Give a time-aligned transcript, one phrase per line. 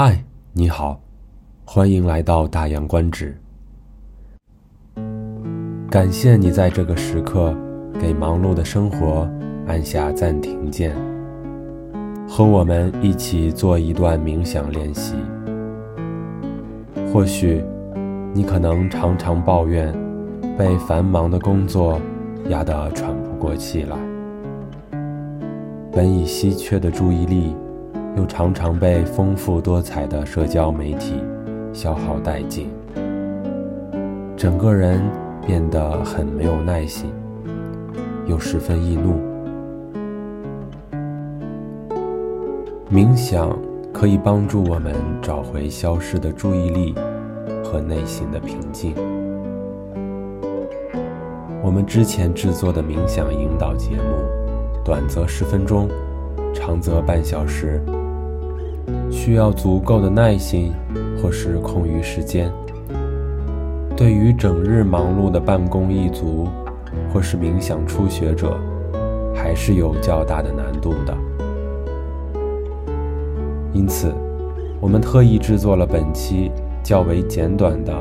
[0.00, 0.16] 嗨，
[0.52, 1.00] 你好，
[1.64, 3.36] 欢迎来到大洋观止。
[5.90, 7.52] 感谢你在这个时刻
[7.98, 9.28] 给忙碌的生活
[9.66, 10.94] 按下暂停键，
[12.28, 15.16] 和我们一起做一段冥想练习。
[17.12, 17.64] 或许
[18.32, 19.92] 你可能常常抱怨
[20.56, 22.00] 被繁忙的工作
[22.50, 23.96] 压得喘不过气来，
[25.90, 27.52] 本已稀缺的注意力。
[28.16, 31.22] 又常常被丰富多彩的社交媒体
[31.72, 32.68] 消耗殆尽，
[34.36, 35.00] 整个人
[35.46, 37.10] 变得很没有耐心，
[38.26, 39.20] 又十分易怒。
[42.90, 43.56] 冥想
[43.92, 46.94] 可以帮助我们找回消失的注意力
[47.62, 48.94] 和内心的平静。
[51.62, 54.02] 我们之前制作的冥想引导节目，
[54.82, 55.88] 短则十分钟，
[56.54, 57.80] 长则半小时。
[59.28, 60.72] 需要足够的耐心，
[61.20, 62.50] 或是空余时间。
[63.94, 66.48] 对于整日忙碌的办公一族，
[67.12, 68.58] 或是冥想初学者，
[69.34, 71.14] 还是有较大的难度的。
[73.74, 74.14] 因此，
[74.80, 76.50] 我们特意制作了本期
[76.82, 77.92] 较为简短的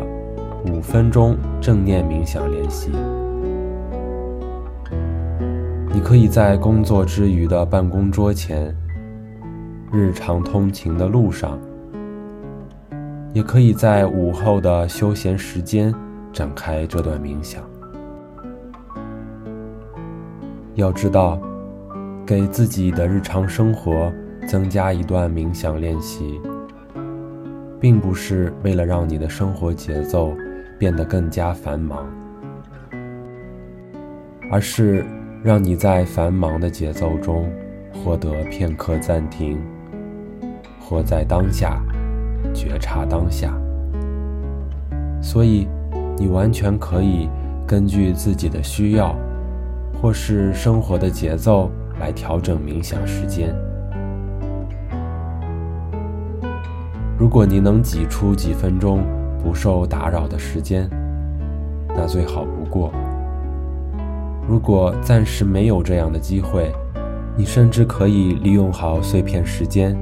[0.72, 2.90] 五分钟正念冥想练习。
[5.94, 8.74] 你可以在工作之余的办公桌前。
[9.90, 11.58] 日常通勤的路上，
[13.34, 15.94] 也可以在午后的休闲时间
[16.34, 17.64] 展开这段冥想。
[20.76, 21.40] 要知道，
[22.26, 24.12] 给自己的日常生活
[24.46, 26.40] 增加一段冥想练习，
[27.80, 30.34] 并不是为了让你的生活节奏
[30.78, 32.06] 变得更加繁忙，
[34.52, 35.06] 而是
[35.42, 37.50] 让你在繁忙的节奏中
[37.94, 39.58] 获得片刻暂停。
[40.90, 41.82] 活在当下，
[42.54, 43.54] 觉察当下。
[45.22, 45.68] 所以，
[46.18, 47.28] 你完全可以
[47.68, 49.14] 根据自己的需要，
[50.02, 53.54] 或是生活的节奏来调整冥想时间。
[57.20, 59.04] 如果你能挤出几分钟
[59.44, 60.90] 不受打扰的时间，
[61.90, 62.94] 那最好不过。
[64.48, 66.72] 如果暂时没有这样的机会，
[67.36, 69.94] 你甚至可以利用好碎片时间。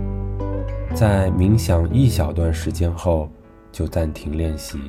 [0.95, 3.29] 在冥想一小段时间后，
[3.69, 4.79] 就暂停练习。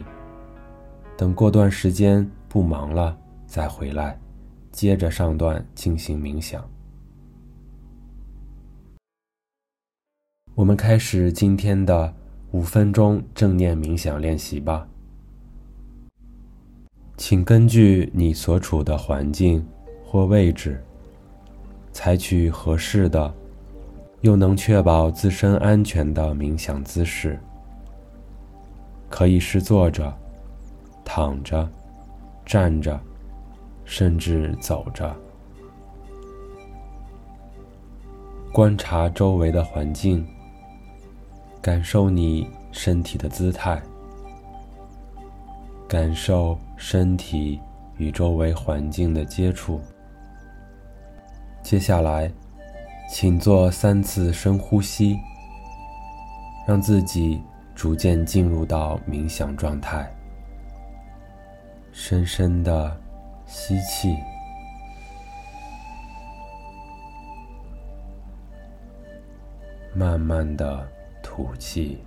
[1.17, 4.17] 等过段时间不忙了，再回来，
[4.71, 6.65] 接着上段进行冥想。
[10.55, 12.15] 我们开始今天的
[12.53, 14.87] 五分钟正念冥想练习吧。
[17.17, 19.67] 请根据你所处的环境
[20.05, 20.81] 或位置，
[21.91, 23.35] 采取合适的。
[24.23, 27.39] 又能确保自身安全的冥想姿势，
[29.09, 30.13] 可以是坐着、
[31.05, 31.69] 躺着、
[32.45, 32.99] 站着，
[33.85, 35.15] 甚至走着。
[38.53, 40.27] 观察周围的环境，
[41.61, 43.81] 感受你身体的姿态，
[45.87, 47.61] 感受身体
[47.99, 49.81] 与周围环境的接触。
[51.63, 52.33] 接下来。
[53.09, 55.19] 请做三次深呼吸，
[56.67, 57.43] 让自己
[57.75, 60.13] 逐渐进入到冥想状态。
[61.93, 62.95] 深深的
[63.47, 64.15] 吸气，
[69.95, 70.87] 慢慢的
[71.23, 71.99] 吐气。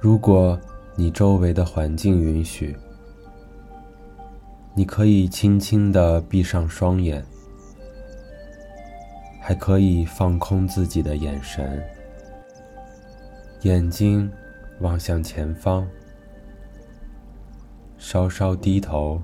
[0.00, 0.58] 如果
[0.96, 2.74] 你周围的环境允许，
[4.74, 7.22] 你可以轻轻的闭上双眼，
[9.42, 11.82] 还可以放空自己的眼神，
[13.60, 14.30] 眼睛
[14.80, 15.86] 望向前方，
[17.98, 19.20] 稍稍低头，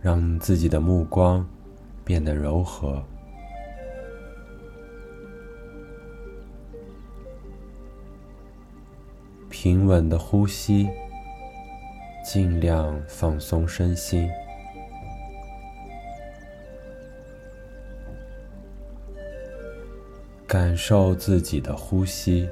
[0.00, 1.46] 让自己的目光
[2.02, 3.04] 变得柔和。
[9.58, 10.86] 平稳的呼吸，
[12.22, 14.28] 尽量放松身心。
[20.46, 22.46] 感受自己的呼吸，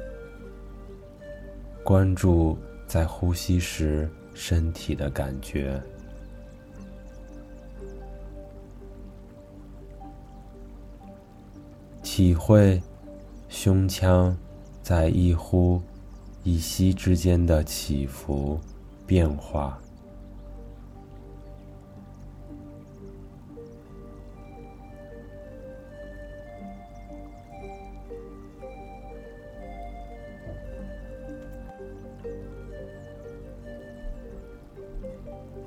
[1.84, 2.56] 关注
[2.86, 5.78] 在呼吸时身体的感觉，
[12.02, 12.82] 体会
[13.50, 14.34] 胸腔
[14.82, 15.82] 在一呼
[16.44, 18.60] 一息之间的起伏
[19.06, 19.78] 变化。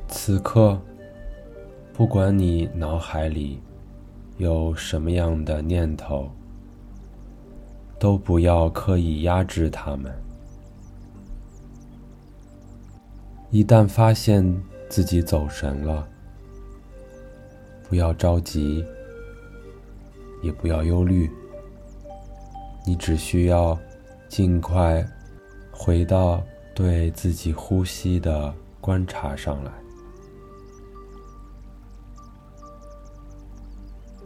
[0.08, 0.80] 此刻，
[1.92, 3.60] 不管你脑海里
[4.38, 6.30] 有什么样的念头，
[7.98, 10.27] 都不要刻意压制它们。
[13.50, 14.44] 一旦发现
[14.90, 16.06] 自己走神了，
[17.88, 18.86] 不要着急，
[20.44, 21.32] 也不要忧虑，
[22.86, 23.78] 你只需要
[24.28, 25.06] 尽快
[25.72, 26.44] 回到
[26.76, 29.72] 对自己呼吸的观察上来。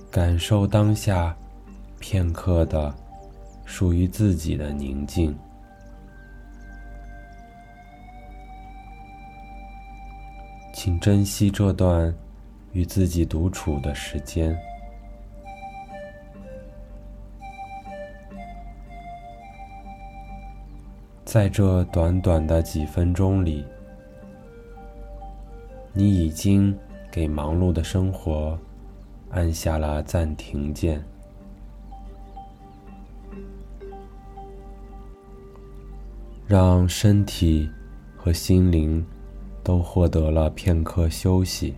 [0.10, 1.38] 感受当下
[2.00, 2.94] 片刻的
[3.66, 5.38] 属于自己的宁静，
[10.84, 12.12] 请珍惜这段
[12.72, 14.58] 与自己独处的时间。
[21.24, 23.64] 在这短短的几分钟里，
[25.94, 26.76] 你已经
[27.12, 28.58] 给忙碌的生活。
[29.30, 31.00] 按下了暂停键，
[36.48, 37.70] 让身体
[38.18, 39.06] 和心灵
[39.64, 41.76] 都获得了片刻休息，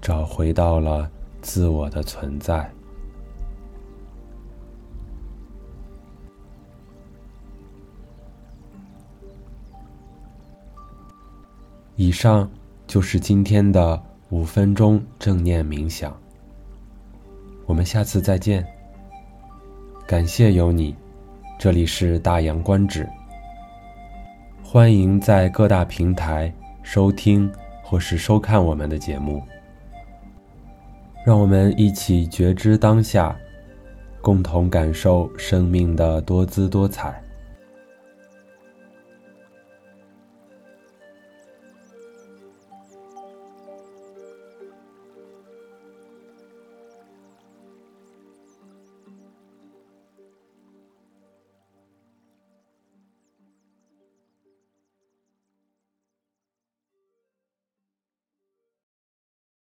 [0.00, 1.10] 找回到了
[1.42, 2.70] 自我的存在。
[11.96, 12.50] 以上
[12.86, 14.02] 就是今天的。
[14.30, 16.12] 五分钟正念冥想，
[17.66, 18.66] 我们下次再见。
[20.08, 20.96] 感谢有你，
[21.56, 23.08] 这里是大洋观止，
[24.74, 27.48] 欢迎在各大平台收听
[27.80, 29.40] 或是收看我们的节目。
[31.24, 33.36] 让我们一起觉知当下，
[34.20, 37.22] 共同感受生命的多姿多彩。